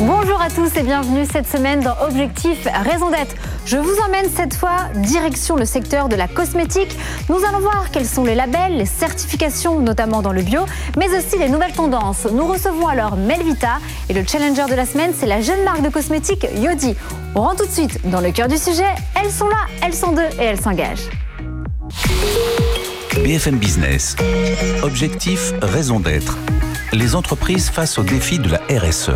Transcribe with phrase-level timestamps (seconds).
[0.00, 3.34] Bonjour à tous et bienvenue cette semaine dans Objectif Raison d'être.
[3.66, 6.96] Je vous emmène cette fois direction le secteur de la cosmétique.
[7.28, 10.62] Nous allons voir quels sont les labels, les certifications, notamment dans le bio,
[10.96, 12.26] mais aussi les nouvelles tendances.
[12.32, 13.78] Nous recevons alors Melvita
[14.08, 16.96] et le challenger de la semaine, c'est la jeune marque de cosmétiques Yodi.
[17.34, 18.94] On rentre tout de suite dans le cœur du sujet.
[19.22, 21.10] Elles sont là, elles sont deux et elles s'engagent.
[23.22, 24.16] BFM Business.
[24.82, 26.38] Objectif, raison d'être.
[26.94, 29.10] Les entreprises face aux défis de la RSE.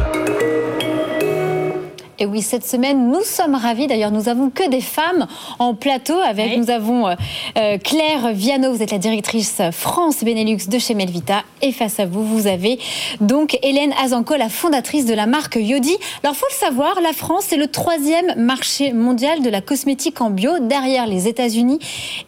[2.24, 3.87] Et oui, cette semaine, nous sommes ravis.
[3.87, 5.27] D'ailleurs, nous avons que des femmes
[5.59, 6.14] en plateau.
[6.27, 7.14] Avec, nous avons euh,
[7.59, 11.42] euh, Claire Viano, vous êtes la directrice France Benelux de chez Melvita.
[11.60, 12.78] Et face à vous, vous avez
[13.20, 15.98] donc Hélène Azanco, la fondatrice de la marque Yodi.
[16.23, 20.30] Alors, faut le savoir, la France est le troisième marché mondial de la cosmétique en
[20.30, 21.78] bio, derrière les États-Unis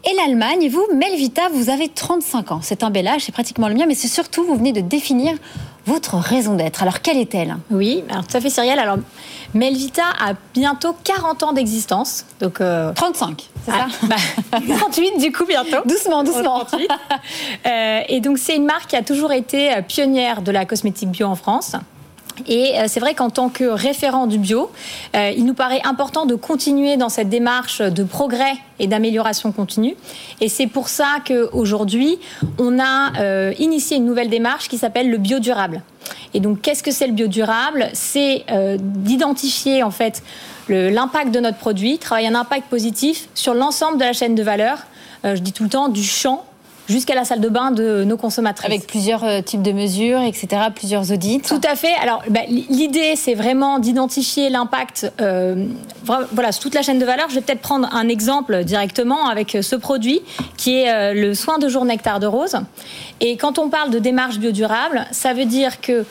[0.05, 0.62] et l'Allemagne.
[0.62, 2.60] Et vous, Melvita, vous avez 35 ans.
[2.62, 5.38] C'est un bel âge, c'est pratiquement le mien, mais c'est surtout, vous venez de définir
[5.86, 6.83] votre raison d'être.
[6.83, 7.56] Alors, quelle est-elle?
[7.70, 8.81] Oui, alors tout à fait, Cyrielle.
[8.81, 8.98] Alors,
[9.57, 12.25] Melvita a bientôt 40 ans d'existence.
[12.41, 12.61] Donc,
[12.95, 14.17] 35, c'est ça bah,
[14.79, 15.79] 38 du coup, bientôt.
[15.85, 16.65] Doucement, doucement.
[17.67, 21.27] Euh, et donc, c'est une marque qui a toujours été pionnière de la cosmétique bio
[21.27, 21.75] en France.
[22.47, 24.70] Et euh, c'est vrai qu'en tant que référent du bio,
[25.15, 29.97] euh, il nous paraît important de continuer dans cette démarche de progrès et d'amélioration continue.
[30.41, 32.19] Et c'est pour ça qu'aujourd'hui,
[32.59, 35.83] on a euh, initié une nouvelle démarche qui s'appelle le bio durable.
[36.34, 38.45] Et donc, qu'est-ce que c'est le bio durable C'est
[38.78, 40.23] d'identifier en fait
[40.69, 44.78] l'impact de notre produit, travailler un impact positif sur l'ensemble de la chaîne de valeur.
[45.25, 46.45] je dis tout le temps du champ
[46.89, 48.67] jusqu'à la salle de bain de nos consommatrices.
[48.67, 51.41] Avec plusieurs euh, types de mesures, etc., plusieurs audits.
[51.41, 51.95] Tout à fait.
[52.03, 55.67] Alors, bah, l'idée, c'est vraiment d'identifier l'impact euh,
[56.33, 57.28] voilà, sur toute la chaîne de valeur.
[57.28, 60.20] Je vais peut-être prendre un exemple directement avec euh, ce produit
[60.56, 62.56] qui est le soin de jour nectar de rose.
[63.21, 66.05] Et quand on parle de démarche biodurable, ça veut dire que,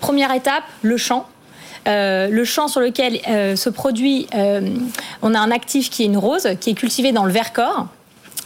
[0.00, 1.26] première étape, le champ.
[1.86, 3.20] le champ sur lequel
[3.56, 4.26] ce produit,
[5.22, 7.86] on a un actif qui est une rose, qui est cultivé dans le Vercors.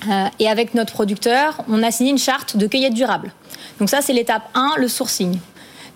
[0.06, 3.32] Euh, et avec notre producteur, on a signé une charte de cueillette durable.
[3.80, 5.38] Donc ça, c'est l'étape 1, le sourcing.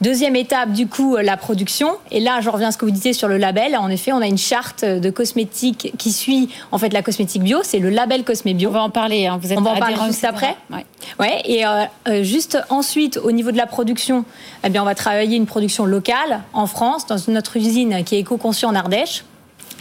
[0.01, 1.93] Deuxième étape, du coup, euh, la production.
[2.11, 3.77] Et là, je reviens à ce que vous disiez sur le label.
[3.77, 7.61] En effet, on a une charte de cosmétique qui suit en fait la cosmétique bio.
[7.63, 8.71] C'est le label Cosmé Bio.
[8.71, 9.29] On va en parler.
[9.29, 9.39] Hein.
[9.41, 10.57] Vous êtes on va en parler juste après.
[10.73, 10.85] Ouais.
[11.21, 11.43] ouais.
[11.45, 14.25] Et euh, juste ensuite, au niveau de la production,
[14.65, 18.21] eh bien, on va travailler une production locale en France, dans notre usine qui est
[18.21, 19.23] éco-conçue en Ardèche.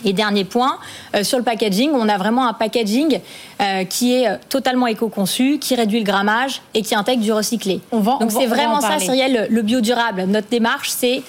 [0.06, 0.78] Et dernier point,
[1.16, 3.20] euh, sur le packaging, on a vraiment un packaging
[3.62, 7.82] euh, qui est euh, totalement éco-conçu, qui réduit le grammage et qui intègre du recyclé.
[7.92, 10.26] Donc c'est vraiment ça, Cyrielle, le bio durable.
[10.28, 11.24] Notre démarche, c'est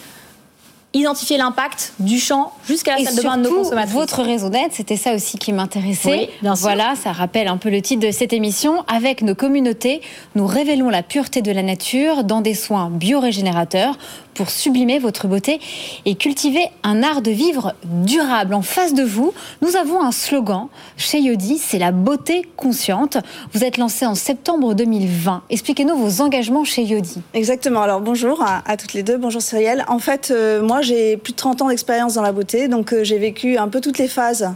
[0.94, 3.94] identifier l'impact du champ jusqu'à la salle de bain de nos consommateurs.
[3.94, 6.28] Votre raison d'être, c'était ça aussi qui m'intéressait.
[6.42, 8.84] Oui, voilà, ça rappelle un peu le titre de cette émission.
[8.88, 10.02] Avec nos communautés,
[10.34, 13.96] nous révélons la pureté de la nature dans des soins biorégénérateurs
[14.34, 15.60] pour sublimer votre beauté
[16.04, 18.54] et cultiver un art de vivre durable.
[18.54, 23.19] En face de vous, nous avons un slogan chez Yodi, c'est la beauté consciente.
[23.53, 25.43] Vous êtes lancé en septembre 2020.
[25.50, 27.20] Expliquez-nous vos engagements chez Yodi.
[27.34, 27.82] Exactement.
[27.82, 29.16] Alors bonjour à, toutes les deux.
[29.16, 29.84] Bonjour Cyrielle.
[29.88, 33.04] En fait, euh, moi j'ai plus de 30 ans d'expérience dans la beauté, donc euh,
[33.04, 34.49] j'ai vécu un peu toutes les phases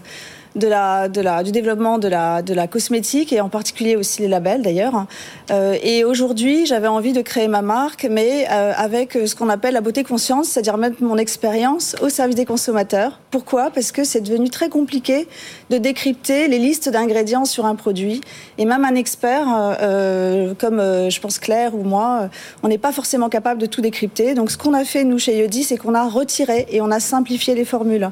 [0.57, 4.23] de la, de la, du développement de la, de la cosmétique et en particulier aussi
[4.23, 5.07] les labels d'ailleurs.
[5.51, 9.75] Euh, et aujourd'hui, j'avais envie de créer ma marque, mais euh, avec ce qu'on appelle
[9.75, 13.21] la beauté conscience, c'est-à-dire mettre mon expérience au service des consommateurs.
[13.31, 13.71] Pourquoi?
[13.71, 15.29] Parce que c'est devenu très compliqué
[15.71, 18.23] de décrypter les listes d'ingrédients sur un produit.
[18.57, 19.47] Et même un expert,
[19.81, 22.31] euh, comme je pense Claire ou moi,
[22.63, 24.35] on n'est pas forcément capable de tout décrypter.
[24.35, 27.01] Donc ce qu'on a fait, nous, chez Yodi, c'est qu'on a retiré et on a
[27.01, 28.11] simplifié les formules.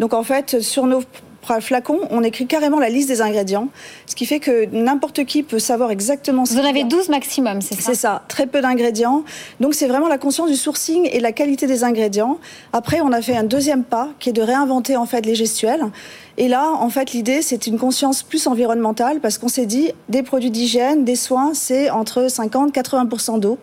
[0.00, 1.02] Donc en fait, sur nos
[1.60, 3.68] flacon, on écrit carrément la liste des ingrédients,
[4.06, 7.60] ce qui fait que n'importe qui peut savoir exactement ce Vous en avez 12 maximum,
[7.60, 7.82] c'est ça?
[7.82, 9.24] C'est ça, très peu d'ingrédients.
[9.60, 12.38] Donc c'est vraiment la conscience du sourcing et la qualité des ingrédients.
[12.72, 15.84] Après, on a fait un deuxième pas qui est de réinventer en fait les gestuels.
[16.36, 20.22] Et là, en fait, l'idée, c'est une conscience plus environnementale parce qu'on s'est dit, des
[20.22, 23.58] produits d'hygiène, des soins, c'est entre 50 80% d'eau.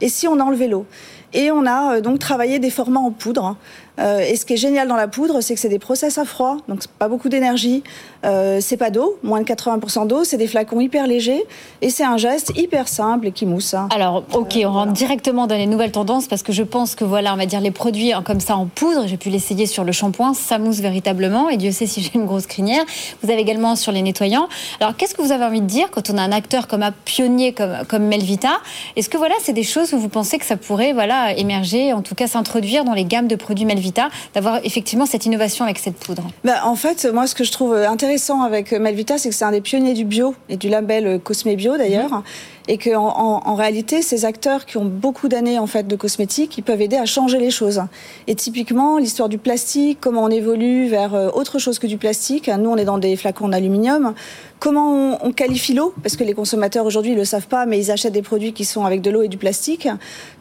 [0.00, 0.86] Et si on enlevait l'eau?
[1.32, 3.56] Et on a euh, donc travaillé des formats en poudre.
[3.98, 6.24] Euh, et ce qui est génial dans la poudre, c'est que c'est des process à
[6.24, 7.82] froid, donc pas beaucoup d'énergie.
[8.24, 11.44] Euh, c'est pas d'eau, moins de 80% d'eau, c'est des flacons hyper légers
[11.80, 13.74] et c'est un geste hyper simple et qui mousse.
[13.74, 13.88] Hein.
[13.94, 17.32] Alors, ok, on rentre directement dans les nouvelles tendances parce que je pense que voilà,
[17.32, 19.92] on va dire les produits hein, comme ça en poudre, j'ai pu l'essayer sur le
[19.92, 22.84] shampoing, ça mousse véritablement et Dieu sait si j'ai une grosse crinière.
[23.22, 24.48] Vous avez également sur les nettoyants.
[24.80, 26.92] Alors, qu'est-ce que vous avez envie de dire quand on a un acteur comme un
[26.92, 28.58] pionnier comme, comme Melvita?
[28.96, 32.02] Est-ce que voilà, c'est des choses où vous pensez que ça pourrait voilà émerger, en
[32.02, 33.85] tout cas s'introduire dans les gammes de produits Melvita?
[33.86, 37.52] Melvita d'avoir effectivement cette innovation avec cette poudre bah, En fait, moi, ce que je
[37.52, 41.20] trouve intéressant avec Melvita, c'est que c'est un des pionniers du bio et du label
[41.22, 42.22] Cosme Bio d'ailleurs.
[42.68, 46.62] Et qu'en en, réalité, ces acteurs qui ont beaucoup d'années en fait de cosmétiques, ils
[46.62, 47.82] peuvent aider à changer les choses.
[48.26, 52.48] Et typiquement, l'histoire du plastique, comment on évolue vers euh, autre chose que du plastique.
[52.48, 54.14] Nous, on est dans des flacons d'aluminium.
[54.58, 55.94] Comment on, on qualifie l'eau?
[56.02, 58.64] Parce que les consommateurs aujourd'hui ne le savent pas, mais ils achètent des produits qui
[58.64, 59.88] sont avec de l'eau et du plastique.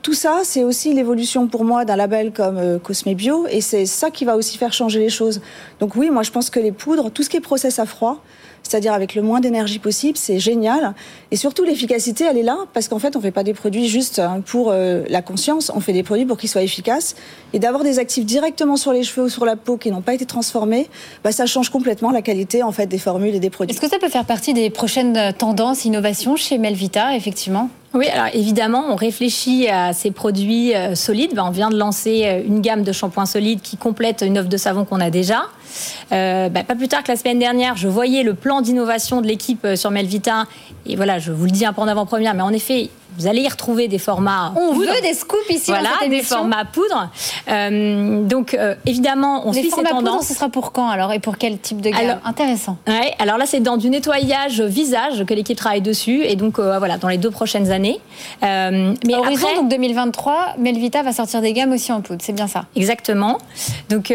[0.01, 3.85] Tout ça, c'est aussi l'évolution pour moi d'un label comme euh, Cosme Bio, et c'est
[3.85, 5.41] ça qui va aussi faire changer les choses.
[5.79, 8.21] Donc oui, moi je pense que les poudres, tout ce qui est process à froid,
[8.67, 10.95] c'est-à-dire avec le moins d'énergie possible, c'est génial.
[11.29, 13.87] Et surtout, l'efficacité, elle est là, parce qu'en fait, on ne fait pas des produits
[13.87, 17.15] juste hein, pour euh, la conscience, on fait des produits pour qu'ils soient efficaces.
[17.53, 20.13] Et d'avoir des actifs directement sur les cheveux ou sur la peau qui n'ont pas
[20.13, 20.87] été transformés,
[21.23, 23.75] bah, ça change complètement la qualité en fait, des formules et des produits.
[23.75, 27.69] Est-ce que ça peut faire partie des prochaines tendances, innovations chez Melvita, effectivement?
[27.95, 31.33] Oui, alors évidemment, on réfléchit à ces produits euh, solides.
[31.33, 34.49] Ben, on vient de lancer euh, une gamme de shampoings solides qui complète une offre
[34.49, 35.43] de savon qu'on a déjà.
[36.11, 39.27] Euh, ben, pas plus tard que la semaine dernière, je voyais le plan d'innovation de
[39.27, 40.43] l'équipe sur Melvita.
[40.85, 43.41] Et voilà, je vous le dis un peu en avant-première, mais en effet, vous allez
[43.41, 44.53] y retrouver des formats.
[44.55, 45.71] On veut des scoops ici.
[45.71, 47.09] Voilà, dans cette des formats poudre.
[47.49, 50.03] Euh, donc euh, évidemment, on les suit ces tendances.
[50.03, 52.77] Poudre, ce sera pour quand alors et pour quel type de gamme alors, Intéressant.
[52.87, 56.77] Ouais, alors là, c'est dans du nettoyage visage que l'équipe travaille dessus et donc euh,
[56.79, 57.99] voilà, dans les deux prochaines années.
[58.41, 62.47] Mais horizon après, donc 2023, Melvita va sortir des gammes aussi en poudre, c'est bien
[62.47, 62.65] ça.
[62.75, 63.37] Exactement.
[63.89, 64.13] Donc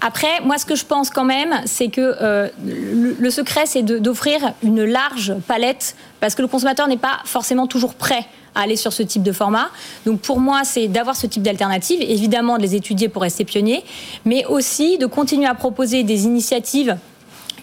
[0.00, 4.52] après, moi, ce que je pense quand même, c'est que le, le secret, c'est d'offrir
[4.62, 8.24] une large palette parce que le consommateur n'est pas forcément toujours prêt
[8.54, 9.70] à aller sur ce type de format.
[10.06, 13.82] Donc pour moi, c'est d'avoir ce type d'alternative, évidemment de les étudier pour rester pionnier,
[14.24, 16.96] mais aussi de continuer à proposer des initiatives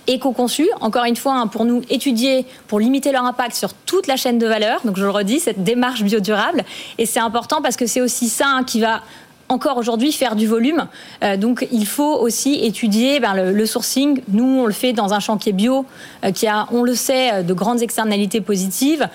[0.07, 4.17] éco-conçues, encore une fois, hein, pour nous étudier, pour limiter leur impact sur toute la
[4.17, 4.81] chaîne de valeur.
[4.83, 6.65] Donc je le redis, cette démarche biodurable.
[6.97, 9.03] Et c'est important parce que c'est aussi ça hein, qui va
[9.49, 10.87] encore aujourd'hui faire du volume.
[11.23, 14.21] Euh, donc il faut aussi étudier ben, le, sourcing.
[14.29, 15.85] Nous, on le fait dans un chantier bio
[16.23, 19.09] euh, qui a, on le sait, euh, de grandes externalités positives.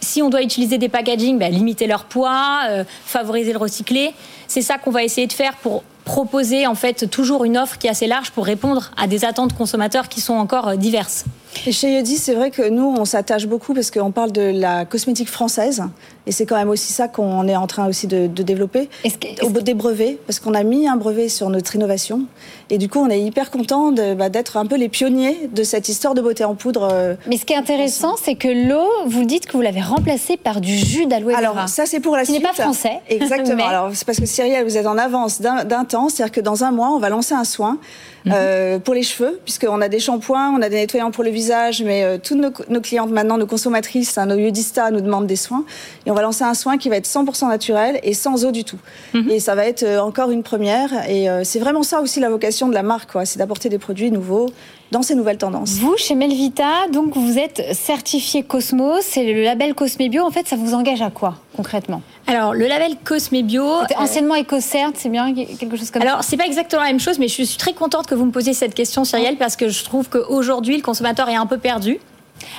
[0.00, 2.60] Si on doit utiliser des packaging, ben, limiter leur poids,
[3.04, 4.12] favoriser le recyclé.
[4.46, 7.86] C'est ça qu'on va essayer de faire pour proposer en fait toujours une offre qui
[7.86, 11.24] est assez large pour répondre à des attentes consommateurs qui sont encore diverses.
[11.66, 14.84] Et chez Yodi, c'est vrai que nous, on s'attache beaucoup parce qu'on parle de la
[14.84, 15.82] cosmétique française.
[16.30, 18.88] Et c'est quand même aussi ça qu'on est en train aussi de, de développer.
[19.02, 22.22] Que, Au des brevets, parce qu'on a mis un brevet sur notre innovation.
[22.70, 25.88] Et du coup, on est hyper content bah, d'être un peu les pionniers de cette
[25.88, 26.88] histoire de beauté en poudre.
[26.92, 30.36] Euh, Mais ce qui est intéressant, c'est que l'eau, vous dites que vous l'avez remplacée
[30.36, 31.38] par du jus d'aloe vera.
[31.38, 32.44] Alors, ça, c'est pour la qui suite.
[32.44, 33.00] n'est pas français.
[33.08, 33.56] Exactement.
[33.56, 33.64] Mais...
[33.64, 36.10] Alors, c'est parce que Cyrielle, vous êtes en avance d'un temps.
[36.10, 37.80] C'est-à-dire que dans un mois, on va lancer un soin.
[38.24, 38.32] Mmh.
[38.34, 41.82] Euh, pour les cheveux, puisqu'on a des shampoings, on a des nettoyants pour le visage,
[41.82, 45.36] mais euh, toutes nos, nos, clientes maintenant, nos consommatrices, hein, nos yodistas nous demandent des
[45.36, 45.64] soins.
[46.04, 48.64] Et on va lancer un soin qui va être 100% naturel et sans eau du
[48.64, 48.78] tout.
[49.14, 49.30] Mmh.
[49.30, 51.08] Et ça va être euh, encore une première.
[51.08, 53.24] Et euh, c'est vraiment ça aussi la vocation de la marque, quoi.
[53.24, 54.46] C'est d'apporter des produits nouveaux
[54.90, 55.74] dans ces nouvelles tendances.
[55.74, 60.24] Vous, chez Melvita, donc vous êtes certifié Cosmos, c'est le label Cosme Bio.
[60.24, 62.02] En fait, ça vous engage à quoi concrètement?
[62.26, 63.64] Alors, le label Cosme Bio.
[63.82, 64.42] C'était anciennement euh...
[64.42, 66.18] EcoCert, c'est bien quelque chose comme Alors, ça?
[66.18, 68.30] Alors, c'est pas exactement la même chose, mais je suis très contente que vous me
[68.30, 71.98] posiez cette question, Cyrielle, parce que je trouve qu'aujourd'hui, le consommateur est un peu perdu.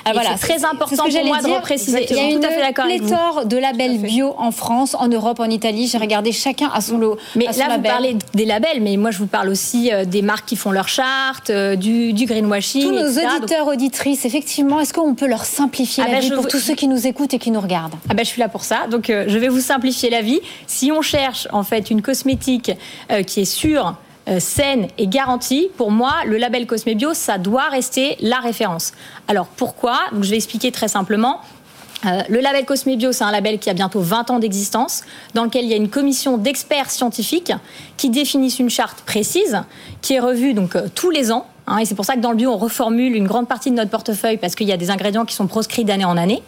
[0.04, 1.48] Ah, voilà, c'est très important pour moi dire.
[1.48, 2.06] de repréciser.
[2.10, 5.86] Il y a une pléthore de labels bio en France, en Europe, en Italie.
[5.86, 7.18] J'ai regardé chacun à son lot.
[7.36, 7.78] Mais son là, label.
[7.78, 10.70] vous parlez des labels, mais moi, je vous parle aussi euh, des marques qui font
[10.70, 12.82] leur charte, euh, du, du, greenwashing.
[12.82, 13.26] Tous nos etc.
[13.38, 13.74] auditeurs, Donc...
[13.74, 16.48] auditrices, effectivement, est-ce qu'on peut leur simplifier ah la ben vie pour vous...
[16.48, 17.94] tous ceux qui nous écoutent et qui nous regardent?
[18.08, 18.86] Ah ben, je suis là pour ça.
[18.90, 20.40] Donc, euh, je vais vous simplifier la vie.
[20.66, 22.72] Si on cherche en fait une cosmétique
[23.10, 23.96] euh, qui est sûre,
[24.28, 28.92] euh, saine et garantie, pour moi, le label Cosme Bio, ça doit rester la référence.
[29.26, 29.98] Alors pourquoi?
[30.12, 31.40] Donc, Je vais expliquer très simplement.
[32.06, 35.02] Euh, le label Cosme Bio, c'est un label qui a bientôt 20 ans d'existence,
[35.34, 37.52] dans lequel il y a une commission d'experts scientifiques
[37.96, 39.60] qui définissent une charte précise,
[40.02, 41.46] qui est revue donc euh, tous les ans.
[41.66, 43.76] Hein, et c'est pour ça que dans le bio, on reformule une grande partie de
[43.76, 46.42] notre portefeuille parce qu'il y a des ingrédients qui sont proscrits d'année en année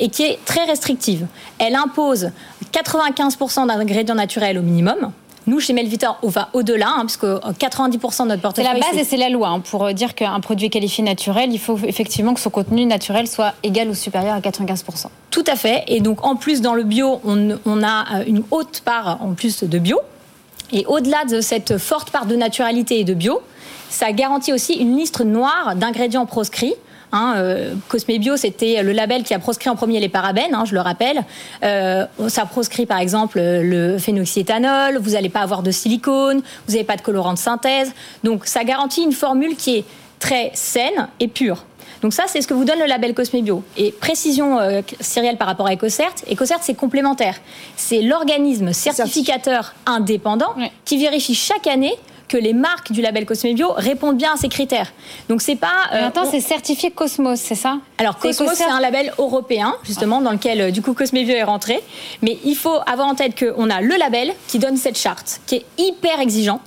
[0.00, 1.28] et qui est très restrictive.
[1.60, 2.30] Elle impose
[2.72, 5.12] 95% d'ingrédients naturels au minimum.
[5.46, 8.66] Nous, chez Melvita, on va au-delà, hein, puisque 90% de notre portefeuille.
[8.66, 9.48] C'est la base et c'est la loi.
[9.48, 13.28] Hein, pour dire qu'un produit est qualifié naturel, il faut effectivement que son contenu naturel
[13.28, 15.06] soit égal ou supérieur à 95%.
[15.30, 15.84] Tout à fait.
[15.86, 19.62] Et donc, en plus, dans le bio, on, on a une haute part en plus
[19.62, 20.00] de bio.
[20.72, 23.40] Et au-delà de cette forte part de naturalité et de bio,
[23.88, 26.74] ça garantit aussi une liste noire d'ingrédients proscrits.
[27.12, 30.64] Hein, euh, Cosme Bio, c'était le label qui a proscrit en premier les parabènes, hein,
[30.64, 31.24] je le rappelle.
[31.62, 36.84] Euh, ça proscrit par exemple le phénoxyéthanol, vous n'allez pas avoir de silicone, vous n'avez
[36.84, 37.92] pas de colorant de synthèse.
[38.24, 39.84] Donc ça garantit une formule qui est
[40.18, 41.64] très saine et pure.
[42.02, 43.64] Donc ça, c'est ce que vous donne le label Cosme Bio.
[43.76, 47.36] Et précision, euh, Cyrielle, par rapport à EcoCert, EcoCert, c'est complémentaire.
[47.76, 51.94] C'est l'organisme certificateur indépendant qui vérifie chaque année
[52.28, 54.92] que les marques du label Cosme Bio répondent bien à ces critères.
[55.28, 55.86] Donc c'est pas.
[55.92, 57.78] Euh, Maintenant, c'est certifié Cosmos, c'est ça?
[57.98, 61.42] Alors Cosmos, c'est un label européen justement dans lequel euh, du coup Cosme Bio est
[61.42, 61.80] rentré.
[62.22, 65.56] Mais il faut avoir en tête qu'on a le label qui donne cette charte, qui
[65.56, 66.60] est hyper exigeant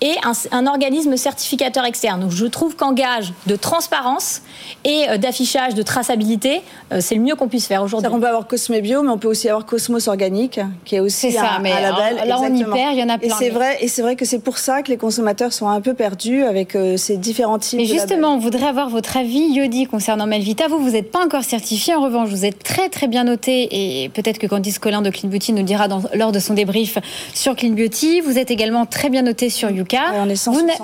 [0.00, 0.16] et
[0.52, 2.20] un, organisme certificateur externe.
[2.20, 4.42] Donc je trouve qu'en gage de transparence
[4.84, 8.10] et euh, d'affichage de traçabilité, euh, c'est le mieux qu'on puisse faire aujourd'hui.
[8.12, 11.32] On peut avoir Cosme Bio, mais on peut aussi avoir Cosmos Organique, qui est aussi
[11.32, 12.28] ça, un, mais label.
[12.28, 13.28] Là, on y perd, il y en a plein.
[13.28, 15.80] Et c'est vrai, et c'est vrai que c'est pour ça que les consommateurs sont un
[15.80, 17.78] peu perdus avec euh, ces différents types.
[17.78, 20.68] Mais justement, on voudrait avoir votre avis, Yodi, concernant Melvita.
[20.68, 21.94] Vous, vous n'êtes pas encore certifié.
[21.94, 25.28] En revanche, vous êtes très très bien noté, et peut-être que Candice Collin de Clean
[25.28, 26.98] Beauty nous dira dans, lors de son débrief
[27.34, 28.20] sur Clean Beauty.
[28.20, 29.70] Vous êtes également très bien noté sur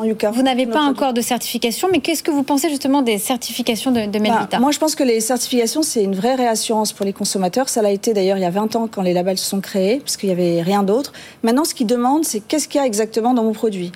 [0.04, 0.30] Yuka.
[0.30, 4.06] Vous n'avez pas encore de certification, mais qu'est-ce que vous pensez justement des certifications de,
[4.06, 7.12] de Melvita bah, Moi, je pense que les certifications, c'est une vraie réassurance pour les
[7.12, 7.68] consommateurs.
[7.68, 10.00] Ça l'a été d'ailleurs il y a 20 ans quand les labels se sont créés,
[10.00, 11.12] puisqu'il n'y avait rien d'autre.
[11.42, 13.92] Maintenant, ce qu'ils demandent, c'est qu'est-ce qu'il y a exactement dans mon produit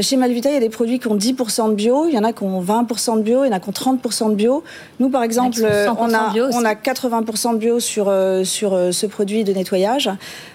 [0.00, 2.22] chez Malvita, il y a des produits qui ont 10% de bio, il y en
[2.22, 4.62] a qui ont 20% de bio, il y en a qui ont 30% de bio.
[5.00, 5.58] Nous, par exemple,
[5.98, 10.08] on a, on a 80% de bio sur, euh, sur euh, ce produit de nettoyage.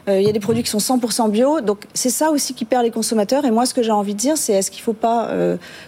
[0.08, 1.60] il y a des produits qui sont 100% bio.
[1.60, 3.44] Donc, c'est ça aussi qui perd les consommateurs.
[3.44, 5.30] Et moi, ce que j'ai envie de dire, c'est est-ce qu'il ne faut pas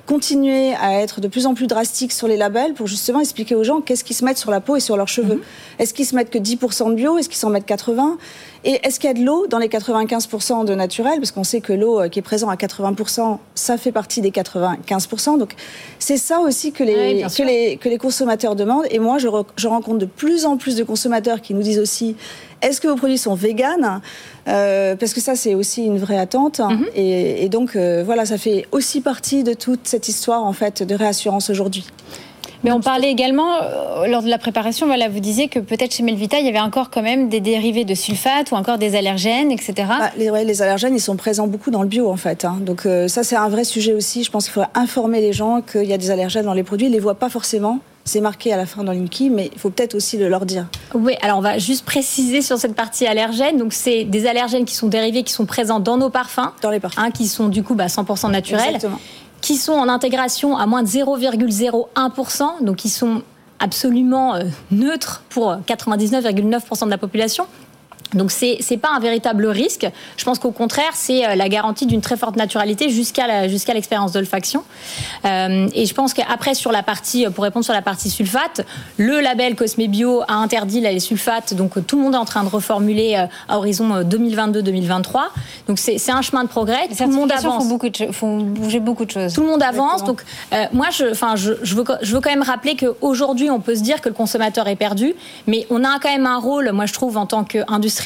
[0.06, 3.64] continuer à être de plus en plus drastique sur les labels pour justement expliquer aux
[3.64, 5.42] gens qu'est-ce qu'ils se mettent sur la peau et sur leurs cheveux mhm.
[5.80, 8.18] Est-ce qu'ils se mettent que 10% de bio Est-ce qu'ils s'en mettent 80%
[8.66, 11.62] Et est-ce qu'il y a de l'eau dans les 95% de naturel Parce qu'on sait
[11.62, 15.38] que l'eau qui est présente à 80%, ça fait partie des 95%.
[15.38, 15.54] Donc
[16.00, 18.86] c'est ça aussi que les, que, les, que les consommateurs demandent.
[18.92, 19.28] Et moi, je,
[19.58, 22.16] je, rencontre de plus en plus de consommateurs qui nous disent aussi
[22.62, 24.02] est-ce que vos produits sont véganes?
[24.48, 26.60] Euh, Parce que ça, c'est aussi une vraie attente.
[26.60, 26.86] Mhm.
[26.96, 30.96] et, donc, euh, voilà, ça fait aussi partie de toute cette histoire en fait de
[30.96, 31.86] réassurance aujourd'hui.
[32.64, 36.04] Mais on parlait également, euh, lors de la préparation, voilà, vous disiez que peut-être chez
[36.04, 39.52] Melvita, il y avait encore quand même des dérivés de sulfate ou encore des allergènes,
[39.52, 39.74] etc.
[39.88, 42.46] Bah, les, les, allergènes, ils sont présents beaucoup dans le bio, en fait.
[42.46, 42.58] Hein.
[42.62, 44.24] Donc euh, ça, c'est un vrai sujet aussi.
[44.24, 46.88] Je pense qu'il faudrait informer les gens qu'il y a des allergènes dans les produits.
[46.88, 47.80] Ils ne les voient pas forcément.
[48.06, 50.68] C'est marqué à la fin dans l'INKI, mais il faut peut-être aussi le leur dire.
[50.94, 53.58] Oui, alors on va juste préciser sur cette partie allergène.
[53.58, 56.54] Donc, c'est des allergènes qui sont dérivés, qui sont présents dans nos parfums.
[56.62, 57.00] Dans les parfums.
[57.00, 58.76] Hein, qui sont du coup bah, 100% naturels.
[58.76, 59.00] Exactement
[59.48, 63.22] qui sont en intégration à moins de 0,01%, donc qui sont
[63.60, 67.48] absolument euh, neutres pour 99,9% de la population.
[68.14, 69.88] Donc c'est n'est pas un véritable risque.
[70.16, 74.12] Je pense qu'au contraire, c'est euh, la garantie d'une très forte naturalité jusqu'à jusqu'à l'expérience
[74.14, 74.64] d'olfaction.
[75.26, 78.66] Euh, et je pense qu'après sur la partie, pour répondre sur la partie sulfate,
[78.98, 81.54] le label Cosme Bio a interdit les sulfates.
[81.54, 85.20] Donc tout le monde est en train de reformuler euh, à horizon 2022-2023.
[85.68, 86.88] Donc c'est un chemin de progrès.
[86.88, 87.64] tout le monde avance.
[87.64, 89.34] Font, beaucoup de, font bouger beaucoup de choses.
[89.34, 90.04] Tout le monde avance.
[90.04, 90.24] Donc
[90.72, 93.82] moi, je, enfin, je, je, veux, je veux quand même rappeler qu'aujourd'hui, on peut se
[93.82, 95.14] dire que le consommateur est perdu,
[95.46, 97.97] mais on a quand même un rôle, moi je trouve, en tant qu'industrie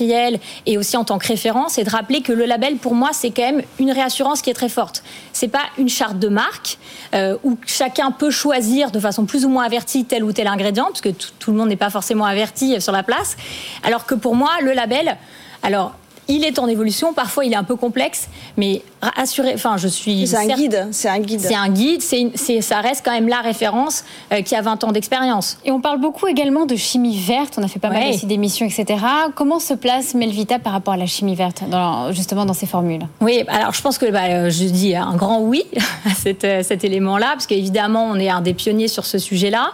[0.65, 3.31] et aussi en tant que référence, et de rappeler que le label, pour moi, c'est
[3.31, 5.03] quand même une réassurance qui est très forte.
[5.33, 6.77] C'est pas une charte de marque
[7.13, 10.86] euh, où chacun peut choisir de façon plus ou moins avertie tel ou tel ingrédient,
[10.86, 13.38] parce que tout le monde n'est pas forcément averti sur la place.
[13.83, 15.17] Alors que pour moi, le label,
[15.63, 15.93] alors
[16.32, 17.14] il est en évolution.
[17.14, 18.82] Parfois, il est un peu complexe, mais
[19.18, 19.52] assuré.
[19.54, 20.28] Enfin, je suis.
[20.28, 20.88] C'est un guide.
[20.92, 21.42] C'est un guide.
[21.42, 22.02] C'est un guide.
[22.02, 25.58] C'est, ça reste quand même la référence euh, qui a 20 ans d'expérience.
[25.66, 27.56] Et on parle beaucoup également de chimie verte.
[27.58, 29.04] On a fait pas mal aussi d'émissions, etc.
[29.36, 31.64] Comment se place Melvita par rapport à la chimie verte,
[32.12, 33.08] justement dans ces formules?
[33.20, 35.64] Oui, alors je pense que bah, euh, je dis un grand oui
[36.06, 39.72] à cet, euh, cet élément-là, parce qu'évidemment, on est un des pionniers sur ce sujet-là.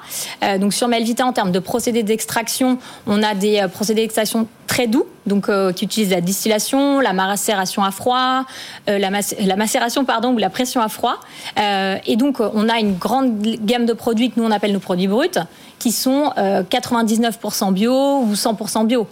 [0.59, 5.05] donc sur Melvita, en termes de procédés d'extraction, on a des procédés d'extraction très doux,
[5.27, 8.45] donc qui utilisent la distillation, la macération à froid,
[8.87, 11.19] la la macération pardon, ou la pression à froid.
[11.59, 14.79] Euh, et donc, on a une grande gamme de produits que nous, on appelle nos
[14.79, 15.39] produits bruts,
[15.79, 19.07] qui sont 99% euh, bio ou 100% bio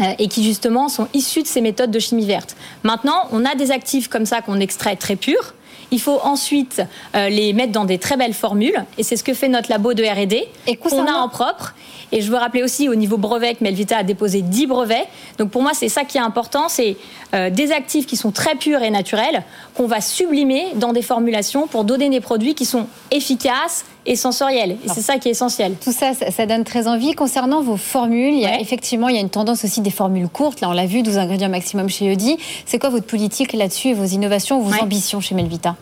[0.00, 2.56] euh, et qui justement sont issus de ces méthodes de chimie verte.
[2.82, 5.54] Maintenant, on a des actifs comme ça qu'on extrait très purs.
[5.94, 6.82] Il faut ensuite
[7.14, 10.02] les mettre dans des très belles formules, et c'est ce que fait notre labo de
[10.02, 10.48] R&D,
[10.82, 11.72] qu'on a en propre.
[12.12, 15.06] Et je veux rappeler aussi au niveau brevet que Melvita a déposé 10 brevets.
[15.38, 16.96] Donc pour moi, c'est ça qui est important, c'est
[17.34, 19.42] euh, des actifs qui sont très purs et naturels
[19.74, 24.76] qu'on va sublimer dans des formulations pour donner des produits qui sont efficaces et sensoriels.
[24.84, 25.74] Et c'est ça qui est essentiel.
[25.82, 27.14] Tout ça, ça, donne très envie.
[27.14, 30.28] Concernant vos formules, il y a, effectivement, il y a une tendance aussi des formules
[30.28, 30.60] courtes.
[30.60, 32.36] Là, on l'a vu, 12 ingrédients maximum chez Eudi.
[32.66, 35.76] C'est quoi votre politique là-dessus et vos innovations, vos ambitions chez Melvita?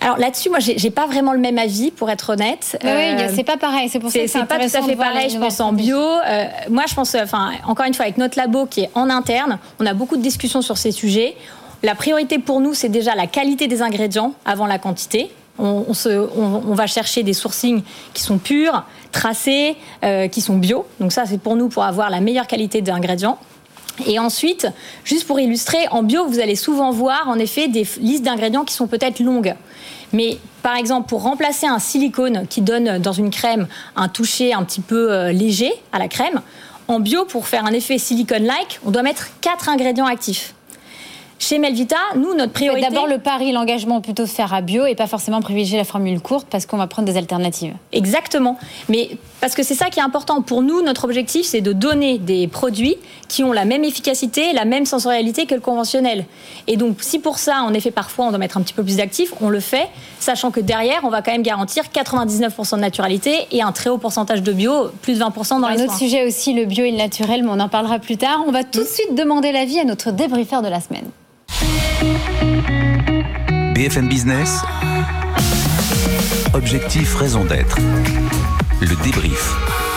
[0.00, 2.78] Alors là-dessus, moi, j'ai pas vraiment le même avis, pour être honnête.
[2.84, 3.88] Oui, euh, c'est pas pareil.
[3.88, 5.28] C'est pour ça que c'est pas tout à fait pareil.
[5.30, 5.98] Je pense en bio.
[5.98, 9.58] Euh, moi, je pense, enfin, encore une fois, avec notre labo qui est en interne,
[9.80, 11.36] on a beaucoup de discussions sur ces sujets.
[11.82, 15.30] La priorité pour nous, c'est déjà la qualité des ingrédients avant la quantité.
[15.58, 17.82] On, va chercher des sourcings
[18.14, 20.86] qui sont purs, tracés, euh, qui sont bio.
[21.00, 23.38] Donc ça, c'est pour nous pour avoir la meilleure qualité d'ingrédients.
[24.06, 24.68] Et ensuite,
[25.04, 28.74] juste pour illustrer, en bio, vous allez souvent voir en effet des listes d'ingrédients qui
[28.74, 29.54] sont peut-être longues.
[30.12, 34.62] Mais par exemple, pour remplacer un silicone qui donne dans une crème un toucher un
[34.62, 36.40] petit peu euh, léger à la crème,
[36.86, 40.54] en bio, pour faire un effet silicone-like, on doit mettre quatre ingrédients actifs.
[41.38, 42.88] Chez Melvita, nous, notre priorité.
[42.88, 46.20] D'abord, le pari, l'engagement plutôt se faire à bio et pas forcément privilégier la formule
[46.20, 47.74] courte parce qu'on va prendre des alternatives.
[47.92, 48.58] Exactement.
[48.88, 50.42] Mais parce que c'est ça qui est important.
[50.42, 52.96] Pour nous, notre objectif, c'est de donner des produits
[53.28, 56.24] qui ont la même efficacité, la même sensorialité que le conventionnel.
[56.66, 58.96] Et donc, si pour ça, en effet, parfois, on doit mettre un petit peu plus
[58.96, 63.46] d'actifs, on le fait, sachant que derrière, on va quand même garantir 99% de naturalité
[63.52, 66.26] et un très haut pourcentage de bio, plus de 20% dans les Un autre sujet
[66.26, 68.42] aussi, le bio et le naturel, mais on en parlera plus tard.
[68.46, 71.08] On va tout de suite demander l'avis à notre débriefeur de la semaine.
[73.74, 74.60] BFM Business.
[76.54, 77.76] Objectif, raison d'être.
[78.80, 79.87] Le débrief.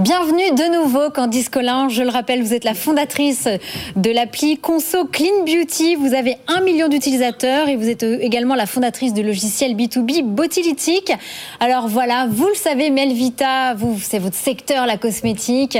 [0.00, 1.88] Bienvenue de nouveau Candice Collin.
[1.88, 3.48] Je le rappelle, vous êtes la fondatrice
[3.96, 5.96] de l'appli Conso Clean Beauty.
[5.96, 11.12] Vous avez un million d'utilisateurs et vous êtes également la fondatrice du logiciel B2B Botilytique.
[11.58, 15.76] Alors voilà, vous le savez, Melvita, vous, c'est votre secteur, la cosmétique.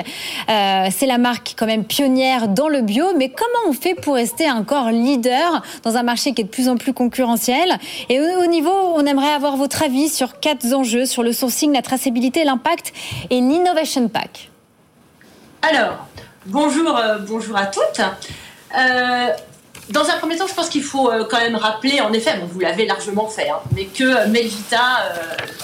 [0.51, 3.05] Euh, c'est la marque quand même pionnière dans le bio.
[3.17, 6.69] Mais comment on fait pour rester encore leader dans un marché qui est de plus
[6.69, 7.79] en plus concurrentiel?
[8.09, 11.73] Et au, au niveau, on aimerait avoir votre avis sur quatre enjeux, sur le sourcing,
[11.73, 12.93] la traçabilité, l'impact
[13.31, 14.08] et l'innovation
[15.61, 16.07] alors,
[16.47, 18.01] bonjour, euh, bonjour à toutes.
[18.01, 19.27] Euh,
[19.91, 22.61] dans un premier temps, je pense qu'il faut euh, quand même rappeler, en effet, vous
[22.61, 24.79] l'avez largement fait, hein, mais que Melvita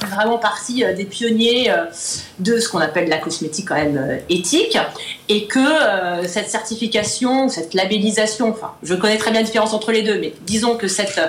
[0.01, 1.73] fait vraiment partie des pionniers
[2.39, 4.79] de ce qu'on appelle la cosmétique quand même éthique,
[5.29, 10.03] et que cette certification, cette labellisation, enfin, je connais très bien la différence entre les
[10.03, 11.21] deux, mais disons que cette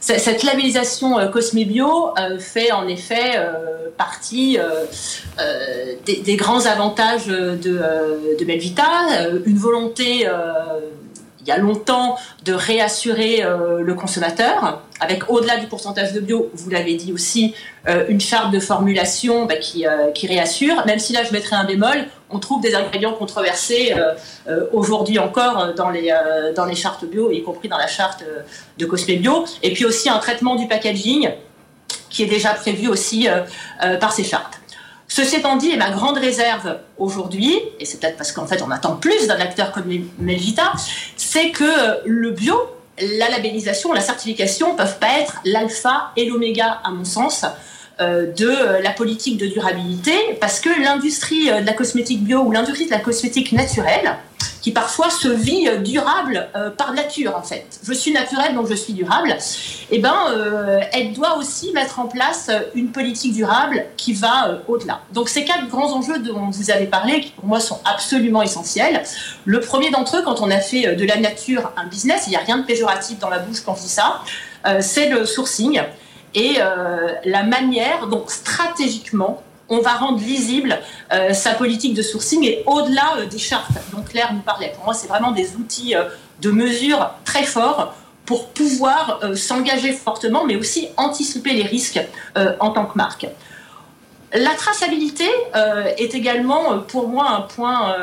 [0.00, 4.58] cette labellisation euh, Cosmebio euh, fait en effet euh, partie
[6.06, 10.26] des, grands avantages de, de Belvita, une volonté
[11.40, 13.42] il y a longtemps de réassurer
[13.80, 17.54] le consommateur, avec au-delà du pourcentage de bio, vous l'avez dit aussi,
[18.08, 22.06] une charte de formulation bah, qui, qui, réassure, même si là je mettrai un bémol,
[22.32, 24.14] on trouve des ingrédients controversés euh,
[24.48, 26.14] euh, aujourd'hui encore euh, dans les,
[26.54, 28.24] dans les chartes bio, y compris dans la charte
[28.78, 29.44] de Cosme Bio.
[29.62, 31.30] Et puis aussi un traitement du packaging
[32.08, 33.28] qui est déjà prévu aussi
[34.00, 34.60] par ces chartes.
[35.12, 38.70] Ceci étant dit, et ma grande réserve aujourd'hui, et c'est peut-être parce qu'en fait on
[38.70, 39.86] attend plus d'un acteur comme
[40.20, 40.72] Melvita,
[41.16, 42.54] c'est que le bio,
[43.18, 47.44] la labellisation, la certification peuvent pas être l'alpha et l'oméga à mon sens
[48.00, 52.42] euh, de euh, la politique de durabilité, parce que l'industrie euh, de la cosmétique bio
[52.42, 54.16] ou l'industrie de la cosmétique naturelle,
[54.60, 57.80] qui parfois se vit durable par nature en fait.
[57.82, 59.30] Je suis naturelle donc je suis durable.
[59.90, 60.14] Et eh ben,
[60.92, 65.00] elle doit aussi mettre en place une politique durable qui va au-delà.
[65.12, 69.02] Donc ces quatre grands enjeux dont vous avez parlé, qui pour moi sont absolument essentiels.
[69.44, 72.36] Le premier d'entre eux, quand on a fait de la nature un business, il n'y
[72.36, 74.22] a rien de péjoratif dans la bouche quand on dit ça,
[74.80, 75.80] c'est le sourcing
[76.34, 80.78] et euh, la manière dont stratégiquement on va rendre lisible
[81.12, 84.72] euh, sa politique de sourcing et au-delà euh, des chartes dont Claire nous parlait.
[84.74, 85.94] Pour moi, c'est vraiment des outils
[86.42, 87.94] de mesure très forts
[88.26, 92.00] pour pouvoir s'engager fortement, mais aussi anticiper les risques
[92.60, 93.26] en tant que marque.
[94.32, 95.28] La traçabilité
[95.98, 97.96] est également pour moi un point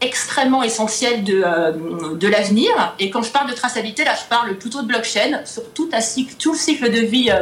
[0.00, 2.94] extrêmement essentiel de, l'avenir.
[3.00, 6.56] Et quand je parle de traçabilité, là, je parle plutôt de blockchain sur tout le
[6.56, 7.32] cycle de vie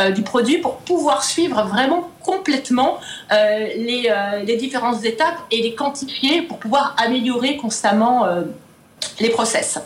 [0.00, 2.98] euh, du produit pour pouvoir suivre vraiment complètement
[3.30, 8.26] euh, les, euh, les, différentes étapes et les quantifier pour pouvoir améliorer constamment
[9.20, 9.78] les process.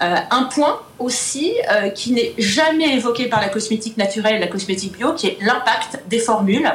[0.00, 1.52] un point aussi
[1.96, 6.20] qui n'est jamais évoqué par la cosmétique naturelle, la cosmétique bio, qui est l'impact des
[6.20, 6.70] formules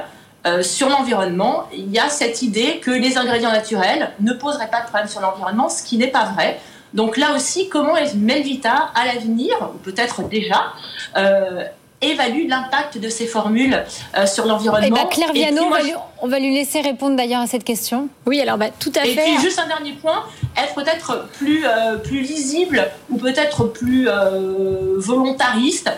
[0.62, 1.70] sur l'environnement.
[1.72, 5.22] Il y a cette idée que les ingrédients naturels ne poseraient pas de problème sur
[5.22, 6.60] l'environnement, ce qui n'est pas vrai.
[6.94, 10.74] Donc là aussi, comment est Melvita à l'avenir, ou peut-être déjà,
[12.02, 13.84] évalue l'impact de ces formules
[14.18, 14.88] euh, sur l'environnement.
[14.88, 15.64] Eh ben, Claire Viano,
[16.22, 18.10] on, va lui, laisser répondre d'ailleurs à cette question.
[18.26, 19.12] Oui, alors bah, tout à fait.
[19.12, 20.24] Et puis juste un dernier point,
[20.58, 25.90] être peut-être plus, euh, plus lisible ou peut-être plus euh, volontariste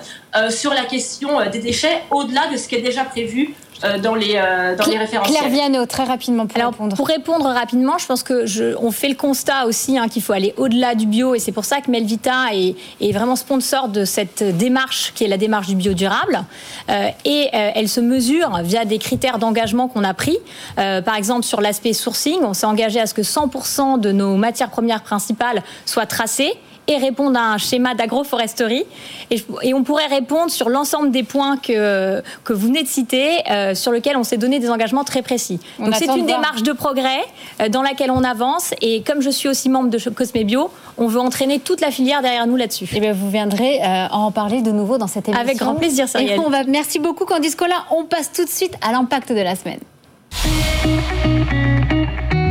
[0.49, 3.53] sur la question des déchets au-delà de ce qui est déjà prévu
[4.01, 5.37] dans les, euh, dans les référentiels.
[5.37, 6.95] Claire Viano, très rapidement pour répondre.
[6.95, 10.33] Pour répondre rapidement, je pense que je, on fait le constat aussi hein, qu'il faut
[10.33, 14.05] aller au-delà du bio et c'est pour ça que Melvita est, est, vraiment sponsor de
[14.05, 16.43] cette démarche qui est la démarche du bio durable
[16.89, 20.37] euh, et elle se mesure via des critères d'engagement qu'on a pris.
[20.75, 24.69] par exemple, sur l'aspect sourcing, on s'est engagé à ce que 100% de nos matières
[24.69, 26.53] premières principales soient tracées
[26.91, 28.85] et répondre à un schéma d'agroforesterie.
[29.29, 33.39] Et, et, on pourrait répondre sur l'ensemble des points que, que vous venez de citer,
[33.49, 35.59] euh, sur lesquels on s'est donné des engagements très précis.
[35.79, 37.21] Donc c'est une démarche de progrès
[37.61, 38.73] euh, dans laquelle on avance.
[38.81, 42.21] Et comme je suis aussi membre de Cosme Bio, on veut entraîner toute la filière
[42.21, 42.85] derrière nous là-dessus.
[42.85, 45.41] Et eh bien vous viendrez euh, en parler de nouveau dans cette émission.
[45.41, 47.83] Avec grand plaisir, Et on va, merci beaucoup Candice Colin.
[47.91, 49.79] On passe tout de suite à l'impact de la semaine.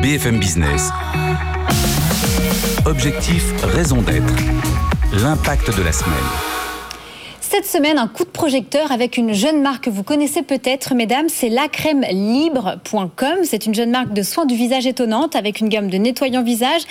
[0.02, 0.90] BFM Business.
[2.90, 4.34] Objectif, raison d'être.
[5.22, 6.59] L'impact de la semaine.
[7.52, 11.28] Cette semaine, un coup de projecteur avec une jeune marque que vous connaissez peut-être, mesdames,
[11.28, 13.38] c'est lacrèmelibre.com.
[13.42, 16.82] C'est une jeune marque de soins du visage étonnante avec une gamme de nettoyants visage,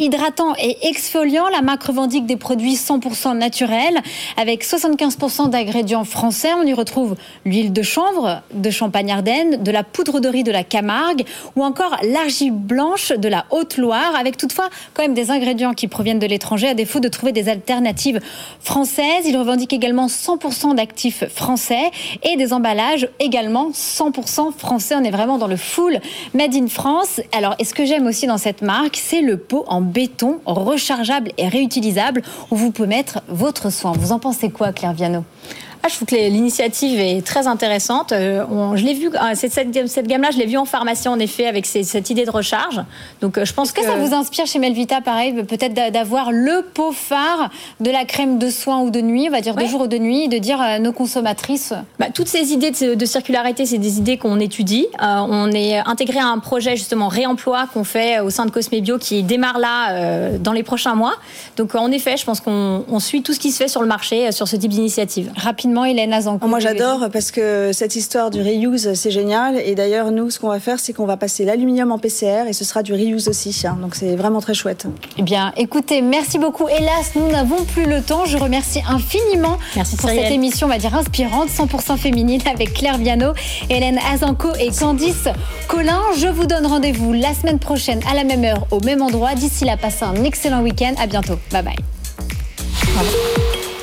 [0.00, 1.46] hydratants et exfoliants.
[1.52, 3.96] La marque revendique des produits 100% naturels
[4.36, 6.50] avec 75% d'ingrédients français.
[6.60, 10.50] On y retrouve l'huile de chanvre, de Champagne Ardenne, de la poudre de riz de
[10.50, 15.74] la Camargue ou encore l'argile blanche de la Haute-Loire avec toutefois quand même des ingrédients
[15.74, 18.18] qui proviennent de l'étranger à défaut de trouver des alternatives
[18.58, 19.24] françaises.
[19.24, 21.90] Il revendique également 100% d'actifs français
[22.22, 24.94] et des emballages également 100% français.
[24.96, 26.00] On est vraiment dans le full
[26.34, 27.20] Made in France.
[27.32, 31.32] Alors, et ce que j'aime aussi dans cette marque, c'est le pot en béton rechargeable
[31.38, 33.92] et réutilisable où vous pouvez mettre votre soin.
[33.92, 35.24] Vous en pensez quoi, Claire Viano?
[35.82, 38.10] Ah, je trouve que l'initiative est très intéressante.
[38.12, 41.46] Euh, je l'ai vu, euh, cette, cette, gamme-là, je l'ai vue en pharmacie en effet
[41.46, 42.82] avec cette idée de recharge.
[43.20, 46.62] Donc, euh, je pense que, que, ça vous inspire chez Melvita, pareil, peut-être d'avoir le
[46.74, 49.82] pot phare de la crème de soin ou de nuit, on va dire de jour
[49.82, 51.72] ou de nuit, de dire à nos consommatrices.
[52.00, 54.86] Bah, toutes ces idées de, circularité, c'est des idées qu'on étudie.
[55.00, 58.98] on est intégré à un projet justement réemploi qu'on fait au sein de Cosme Bio
[58.98, 61.14] qui démarre là dans les prochains mois.
[61.56, 64.30] Donc, en effet, je pense qu'on suit tout ce qui se fait sur le marché
[64.32, 65.30] sur ce type d'initiative.
[65.36, 66.46] Rapidement Hélène Azanco.
[66.46, 69.56] Moi, j'adore parce que cette histoire du reuse, c'est génial.
[69.56, 72.52] Et d'ailleurs, nous, ce qu'on va faire, c'est qu'on va passer l'aluminium en PCR et
[72.52, 73.54] ce sera du reuse aussi.
[73.64, 73.78] Hein.
[73.80, 74.86] Donc, c'est vraiment très chouette.
[75.18, 76.68] Eh bien, écoutez, merci beaucoup.
[76.68, 78.24] Hélas, nous n'avons plus le temps.
[78.24, 82.98] Je remercie infiniment merci pour cette émission, on va dire, inspirante, 100% féminine avec Claire
[82.98, 83.32] Viano,
[83.70, 85.28] Hélène Azanco et Candice
[85.66, 86.00] Colin.
[86.16, 89.34] Je vous donne rendez-vous la semaine prochaine à la même heure, au même endroit.
[89.34, 90.94] D'ici là, passez un excellent week-end.
[90.98, 91.38] À bientôt.
[91.50, 91.76] Bye bye.